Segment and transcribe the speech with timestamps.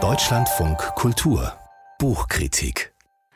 [0.00, 1.52] Deutschlandfunk Kultur
[1.98, 2.92] Buchkritik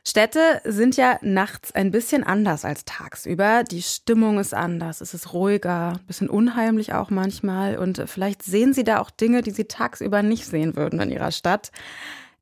[0.07, 3.65] Städte sind ja nachts ein bisschen anders als tagsüber.
[3.65, 7.77] Die Stimmung ist anders, es ist ruhiger, ein bisschen unheimlich auch manchmal.
[7.77, 11.33] Und vielleicht sehen Sie da auch Dinge, die Sie tagsüber nicht sehen würden in Ihrer
[11.33, 11.73] Stadt.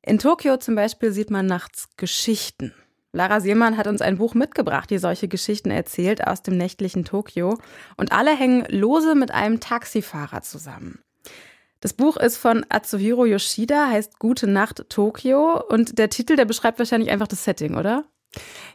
[0.03, 2.71] In Tokio zum Beispiel sieht man nachts Geschichten.
[3.13, 7.57] Lara Siermann hat uns ein Buch mitgebracht, die solche Geschichten erzählt aus dem nächtlichen Tokio.
[7.97, 10.99] Und alle hängen lose mit einem Taxifahrer zusammen.
[11.81, 15.63] Das Buch ist von Atsuhiro Yoshida, heißt Gute Nacht Tokio.
[15.67, 18.05] Und der Titel, der beschreibt wahrscheinlich einfach das Setting, oder?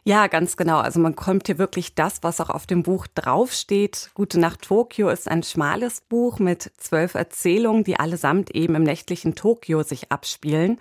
[0.03, 0.79] Ja, ganz genau.
[0.79, 4.11] Also man kommt hier wirklich das, was auch auf dem Buch draufsteht.
[4.13, 9.35] Gute Nacht Tokio ist ein schmales Buch mit zwölf Erzählungen, die allesamt eben im nächtlichen
[9.35, 10.77] Tokio sich abspielen.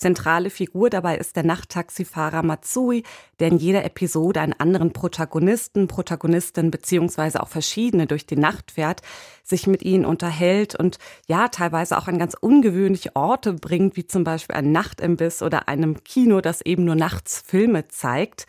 [0.00, 3.02] Zentrale Figur dabei ist der Nachttaxifahrer Matsui,
[3.38, 9.02] der in jeder Episode einen anderen Protagonisten, Protagonistin beziehungsweise auch verschiedene durch die Nacht fährt,
[9.44, 14.24] sich mit ihnen unterhält und ja, teilweise auch an ganz ungewöhnliche Orte bringt, wie zum
[14.24, 18.46] Beispiel ein Nachtimbiss oder einem Kino, das eben nur nachts Filme zeigt.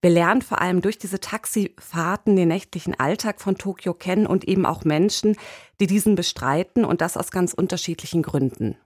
[0.00, 4.64] Wir lernen vor allem durch diese Taxifahrten den nächtlichen Alltag von Tokio kennen und eben
[4.64, 5.36] auch Menschen,
[5.80, 8.78] die diesen bestreiten und das aus ganz unterschiedlichen Gründen.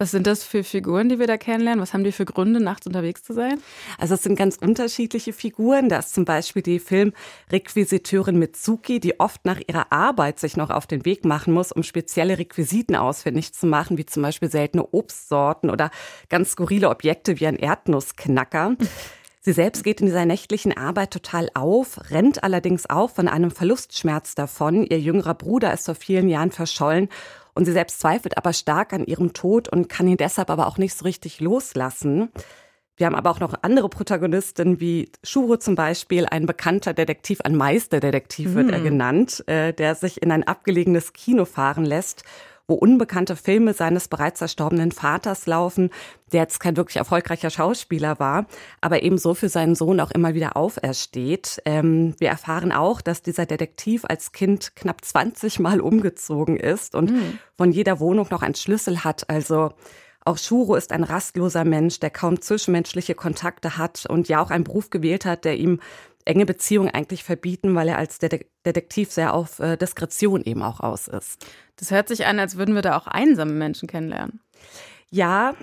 [0.00, 1.82] Was sind das für Figuren, die wir da kennenlernen?
[1.82, 3.60] Was haben die für Gründe, nachts unterwegs zu sein?
[3.98, 5.90] Also es sind ganz unterschiedliche Figuren.
[5.90, 10.86] Da ist zum Beispiel die Filmrequisiteurin Mitsuki, die oft nach ihrer Arbeit sich noch auf
[10.86, 15.68] den Weg machen muss, um spezielle Requisiten ausfindig zu machen, wie zum Beispiel seltene Obstsorten
[15.68, 15.90] oder
[16.30, 18.76] ganz skurrile Objekte wie ein Erdnussknacker.
[19.42, 24.34] Sie selbst geht in dieser nächtlichen Arbeit total auf, rennt allerdings auch von einem Verlustschmerz
[24.34, 24.84] davon.
[24.84, 27.08] Ihr jüngerer Bruder ist vor vielen Jahren verschollen
[27.60, 30.78] und sie selbst zweifelt aber stark an ihrem Tod und kann ihn deshalb aber auch
[30.78, 32.30] nicht so richtig loslassen.
[32.96, 37.56] Wir haben aber auch noch andere Protagonisten wie Shuro zum Beispiel, ein bekannter Detektiv, ein
[37.56, 38.84] Meisterdetektiv wird er mhm.
[38.84, 42.24] genannt, äh, der sich in ein abgelegenes Kino fahren lässt
[42.70, 45.90] wo unbekannte Filme seines bereits verstorbenen Vaters laufen,
[46.32, 48.46] der jetzt kein wirklich erfolgreicher Schauspieler war,
[48.80, 51.60] aber ebenso für seinen Sohn auch immer wieder aufersteht.
[51.64, 57.10] Ähm, wir erfahren auch, dass dieser Detektiv als Kind knapp 20 Mal umgezogen ist und
[57.10, 57.38] mhm.
[57.56, 59.28] von jeder Wohnung noch einen Schlüssel hat.
[59.28, 59.72] Also
[60.24, 64.64] auch Shuro ist ein rastloser Mensch, der kaum zwischenmenschliche Kontakte hat und ja auch einen
[64.64, 65.80] Beruf gewählt hat, der ihm
[66.24, 71.08] enge Beziehungen eigentlich verbieten, weil er als Detektiv sehr auf äh, Diskretion eben auch aus
[71.08, 71.44] ist.
[71.76, 74.40] Das hört sich an, als würden wir da auch einsame Menschen kennenlernen.
[75.10, 75.54] Ja,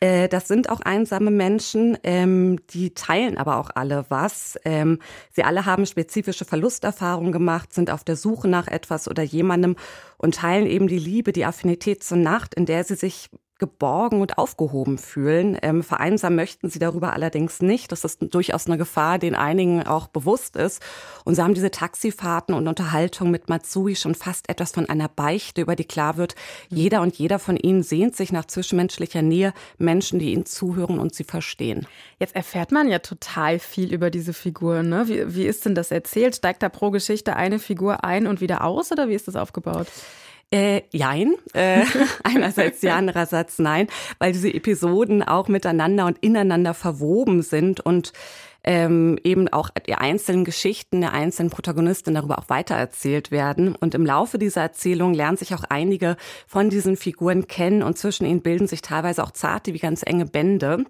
[0.00, 4.58] äh, das sind auch einsame Menschen, ähm, die teilen aber auch alle was.
[4.64, 4.98] Ähm,
[5.32, 9.76] sie alle haben spezifische Verlusterfahrungen gemacht, sind auf der Suche nach etwas oder jemandem
[10.18, 13.30] und teilen eben die Liebe, die Affinität zur Nacht, in der sie sich
[13.64, 15.56] geborgen und aufgehoben fühlen.
[15.62, 17.90] Ähm, vereinsamen möchten sie darüber allerdings nicht.
[17.92, 20.82] Das ist durchaus eine Gefahr, den einigen auch bewusst ist.
[21.24, 25.62] Und sie haben diese Taxifahrten und Unterhaltung mit Matsui schon fast etwas von einer Beichte,
[25.62, 26.34] über die klar wird,
[26.68, 31.14] jeder und jeder von ihnen sehnt sich nach zwischenmenschlicher Nähe, Menschen, die ihnen zuhören und
[31.14, 31.86] sie verstehen.
[32.18, 34.90] Jetzt erfährt man ja total viel über diese Figuren.
[34.90, 35.08] Ne?
[35.08, 36.36] Wie, wie ist denn das erzählt?
[36.36, 39.86] Steigt da pro Geschichte eine Figur ein und wieder aus oder wie ist das aufgebaut?
[40.54, 41.34] Äh, jein.
[41.52, 41.82] Äh,
[42.22, 43.88] einerseits ja, andererseits nein,
[44.20, 48.12] weil diese Episoden auch miteinander und ineinander verwoben sind und
[48.62, 53.74] ähm, eben auch die einzelnen Geschichten der einzelnen Protagonisten darüber auch weitererzählt werden.
[53.74, 56.16] Und im Laufe dieser Erzählung lernen sich auch einige
[56.46, 60.24] von diesen Figuren kennen und zwischen ihnen bilden sich teilweise auch zarte wie ganz enge
[60.24, 60.84] Bände.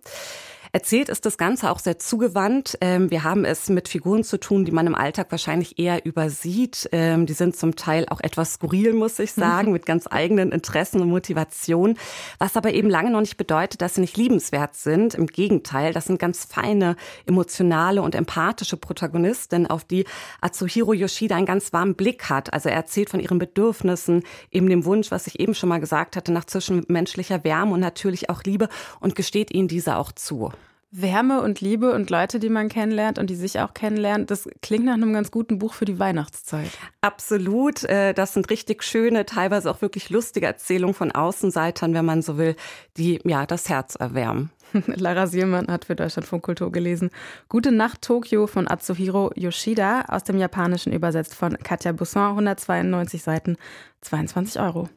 [0.74, 2.76] Erzählt ist das Ganze auch sehr zugewandt.
[2.80, 6.88] Ähm, wir haben es mit Figuren zu tun, die man im Alltag wahrscheinlich eher übersieht.
[6.90, 11.00] Ähm, die sind zum Teil auch etwas skurril, muss ich sagen, mit ganz eigenen Interessen
[11.00, 11.96] und Motivationen.
[12.40, 15.14] Was aber eben lange noch nicht bedeutet, dass sie nicht liebenswert sind.
[15.14, 20.04] Im Gegenteil, das sind ganz feine, emotionale und empathische Protagonisten, auf die
[20.40, 22.52] Atsuhiro Yoshida einen ganz warmen Blick hat.
[22.52, 26.16] Also er erzählt von ihren Bedürfnissen, eben dem Wunsch, was ich eben schon mal gesagt
[26.16, 28.68] hatte, nach zwischenmenschlicher Wärme und natürlich auch Liebe
[28.98, 30.50] und gesteht ihnen diese auch zu.
[30.96, 34.84] Wärme und Liebe und Leute, die man kennenlernt und die sich auch kennenlernt, das klingt
[34.84, 36.70] nach einem ganz guten Buch für die Weihnachtszeit.
[37.00, 37.82] Absolut.
[37.84, 42.38] Äh, das sind richtig schöne, teilweise auch wirklich lustige Erzählungen von Außenseitern, wenn man so
[42.38, 42.54] will,
[42.96, 44.50] die ja das Herz erwärmen.
[44.86, 47.10] Lara Siermann hat für Deutschlandfunk Kultur gelesen.
[47.48, 53.56] Gute Nacht Tokio von Atsuhiro Yoshida, aus dem Japanischen übersetzt von Katja Busson, 192 Seiten,
[54.02, 54.88] 22 Euro.